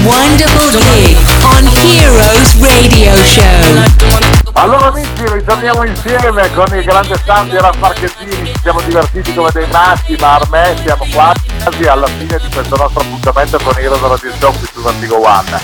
Wonderful 0.06 0.70
gig 0.70 1.18
on 1.42 1.66
Heroes 1.74 2.54
Radio 2.62 3.16
Show. 3.24 4.44
Allora 4.54 4.90
amici, 4.90 5.10
ritorniamo 5.26 5.86
insieme 5.86 6.54
con 6.54 6.68
il 6.78 6.84
grande 6.84 7.20
Santi 7.26 7.56
e 7.56 7.62
Raf 7.62 7.78
Marchettini, 7.78 8.54
siamo 8.62 8.80
divertiti 8.82 9.34
come 9.34 9.50
dei 9.52 9.66
matti, 9.72 10.16
ma 10.20 10.36
ormai 10.36 10.78
siamo 10.84 11.08
quasi 11.12 11.88
alla 11.88 12.08
fine 12.08 12.38
di 12.38 12.48
questo 12.54 12.76
nostro 12.76 13.02
appuntamento 13.02 13.58
con 13.64 13.74
Heroes 13.76 14.02
Radio 14.02 14.32
Show 14.40 14.54
qui 14.54 14.68
su 14.72 14.86
Antigo 14.86 15.28
One. 15.28 15.60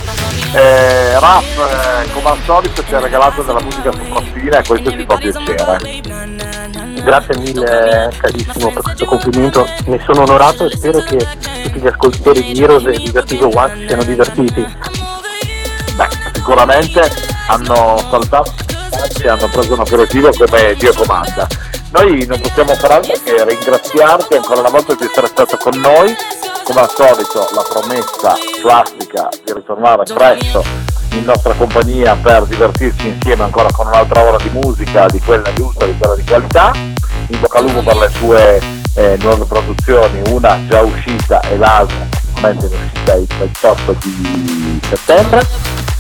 Eh, 0.54 1.20
Raf, 1.20 1.44
eh, 1.44 2.12
come 2.12 2.30
al 2.30 2.40
solito 2.44 2.84
ci 2.84 2.96
ha 2.96 3.00
regalato 3.00 3.44
della 3.44 3.62
musica 3.62 3.92
sopraffina 3.92 4.58
e 4.58 4.64
questo 4.66 4.92
ci 4.92 5.06
fa 5.08 5.16
piacere. 5.16 6.11
Grazie 7.04 7.38
mille 7.40 8.12
carissimo 8.22 8.72
per 8.72 8.84
questo 8.84 9.06
complimento, 9.06 9.68
ne 9.86 10.00
sono 10.06 10.22
onorato 10.22 10.66
e 10.66 10.70
spero 10.70 11.00
che 11.00 11.18
tutti 11.64 11.80
gli 11.80 11.88
ascoltatori 11.88 12.44
di 12.44 12.62
Heroes 12.62 12.86
e 12.86 12.92
di 12.92 13.12
Vertigo 13.12 13.50
One 13.54 13.76
si 13.76 13.88
siano 13.88 14.04
divertiti. 14.04 14.78
Beh, 15.96 16.08
sicuramente 16.34 17.12
hanno 17.48 17.98
saltato 18.10 18.54
e 19.22 19.28
hanno 19.28 19.48
preso 19.48 19.74
un 19.74 19.80
aperitivo 19.80 20.30
come 20.32 20.76
Dio 20.76 20.94
comanda. 20.94 21.48
Noi 21.92 22.26
non 22.26 22.40
possiamo 22.40 22.74
fare 22.76 22.94
altro 22.94 23.14
che 23.24 23.44
ringraziarti 23.44 24.36
ancora 24.36 24.60
una 24.62 24.70
volta 24.70 24.94
di 24.94 25.04
essere 25.04 25.28
stato 25.28 25.58
con 25.58 25.78
noi, 25.80 26.16
come 26.64 26.82
al 26.82 26.90
solito 26.90 27.48
la 27.54 27.66
promessa 27.68 28.36
classica 28.62 29.28
di 29.44 29.54
ritornare 29.54 30.04
presto 30.04 30.91
in 31.12 31.24
nostra 31.24 31.54
compagnia 31.54 32.16
per 32.16 32.44
divertirci 32.44 33.08
insieme 33.08 33.44
ancora 33.44 33.70
con 33.72 33.88
un'altra 33.88 34.24
ora 34.24 34.38
di 34.38 34.50
musica, 34.50 35.06
di 35.08 35.20
quella 35.20 35.54
giusta, 35.54 35.86
di 35.86 35.98
quella 35.98 36.16
di 36.16 36.24
qualità. 36.24 36.72
In 37.28 37.40
bocca 37.40 37.60
al 37.60 37.66
lupo 37.66 37.82
per 37.82 37.96
le 37.98 38.10
sue 38.10 38.62
eh, 38.96 39.18
nuove 39.22 39.46
produzioni, 39.46 40.22
una 40.30 40.60
già 40.68 40.82
uscita 40.82 41.40
e 41.42 41.58
l'altra 41.58 42.08
sicuramente 42.42 42.66
in 42.66 42.74
uscita 42.74 43.14
il 43.14 43.28
28 43.38 43.96
di 44.02 44.80
settembre. 44.90 45.48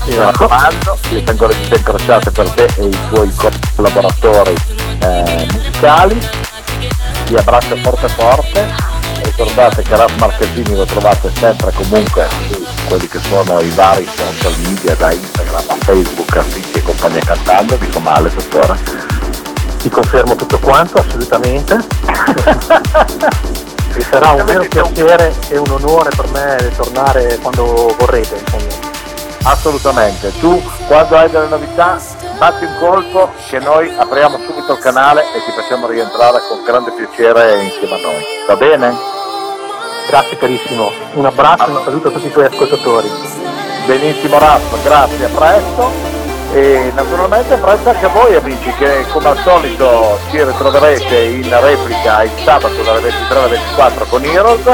Mi 0.05 0.15
raccomando, 0.15 0.97
le 1.09 1.21
le 1.21 1.55
dita 1.61 1.75
incrociate 1.75 2.31
per 2.31 2.49
te 2.49 2.67
e 2.75 2.85
i 2.85 2.97
tuoi 3.09 3.31
collaboratori 3.75 4.55
eh, 4.99 5.47
musicali. 5.51 6.19
Vi 7.27 7.35
abbraccio 7.35 7.75
forte 7.77 8.07
forte. 8.09 8.89
Ricordate 9.23 9.83
che 9.83 9.95
Raf 9.95 10.15
Marchettini 10.17 10.75
lo 10.75 10.85
trovate 10.85 11.31
sempre 11.35 11.71
comunque 11.71 12.27
su 12.49 12.60
quelli 12.91 13.07
che 13.07 13.19
sono 13.21 13.61
i 13.61 13.69
vari 13.69 14.05
social 14.05 14.53
media 14.63 14.93
da 14.95 15.13
Instagram 15.13 15.63
a 15.65 15.75
Facebook, 15.75 16.35
a 16.35 16.41
Fitty 16.41 16.79
e 16.79 16.83
compagnia 16.83 17.21
cantando, 17.23 17.77
dico 17.77 17.99
male 17.99 18.29
dottore. 18.29 18.77
Ti 19.77 19.89
confermo 19.89 20.35
tutto 20.35 20.59
quanto, 20.59 20.97
assolutamente. 20.97 21.75
Mi 23.95 24.01
sarà 24.01 24.31
un 24.31 24.43
vero 24.43 24.67
piacere 24.67 25.33
e 25.47 25.57
un 25.57 25.69
onore 25.69 26.09
per 26.13 26.27
me 26.31 26.69
tornare 26.75 27.39
quando 27.41 27.95
vorrete, 27.97 28.35
insomma. 28.37 28.89
Assolutamente, 29.43 30.37
tu 30.39 30.61
quando 30.87 31.15
hai 31.15 31.29
delle 31.29 31.47
novità 31.47 31.97
batti 32.37 32.65
un 32.65 32.75
colpo 32.77 33.31
che 33.47 33.59
noi 33.59 33.89
apriamo 33.97 34.37
subito 34.37 34.73
il 34.73 34.79
canale 34.79 35.21
e 35.33 35.41
ti 35.45 35.51
facciamo 35.55 35.87
rientrare 35.87 36.41
con 36.49 36.61
grande 36.65 36.91
piacere 36.91 37.63
insieme 37.63 37.93
a 37.93 37.99
noi. 37.99 38.21
Va 38.47 38.55
bene? 38.57 39.20
Grazie 40.07 40.37
carissimo, 40.37 40.91
un 41.13 41.25
abbraccio 41.25 41.67
e 41.67 41.71
un 41.71 41.81
saluto 41.83 42.07
a 42.09 42.11
tutti 42.11 42.27
i 42.27 42.31
tuoi 42.31 42.45
ascoltatori. 42.45 43.09
Benissimo 43.85 44.39
Raff, 44.39 44.83
grazie, 44.83 45.25
a 45.25 45.29
presto. 45.29 46.19
E 46.53 46.91
naturalmente 46.93 47.55
presto 47.55 47.89
anche 47.89 48.05
a 48.05 48.09
voi 48.09 48.35
amici 48.35 48.73
che 48.73 49.05
come 49.13 49.29
al 49.29 49.37
solito 49.37 50.19
ci 50.29 50.43
ritroverete 50.43 51.15
in 51.15 51.49
replica 51.61 52.23
il 52.23 52.31
sabato 52.43 52.83
dalle 52.83 52.99
23 52.99 53.39
alle 53.39 53.51
24 53.51 54.03
con 54.05 54.25
Heroes, 54.25 54.65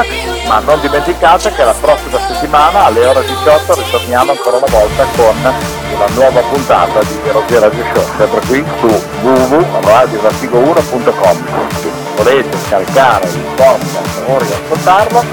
ma 0.48 0.58
non 0.58 0.80
dimenticate 0.80 1.52
che 1.52 1.62
la 1.62 1.76
prossima 1.80 2.18
settimana 2.26 2.86
alle 2.86 3.06
ore 3.06 3.24
18 3.24 3.74
ritorniamo 3.74 4.32
ancora 4.32 4.56
una 4.56 4.66
volta 4.68 5.04
con 5.14 5.36
una 5.36 6.08
nuova 6.14 6.40
puntata 6.40 6.98
di 7.00 7.16
Heroes 7.24 7.60
Radio 7.60 7.84
Show, 7.94 8.04
sempre 8.16 8.40
qui 8.46 8.64
su 8.80 8.88
www.radiovertigo1.com. 9.22 11.97
Volete 12.18 12.58
scaricare 12.66 13.28
il 13.28 13.46
podcast 13.54 14.22
o 14.26 14.38
riascoltarlo, 14.38 15.24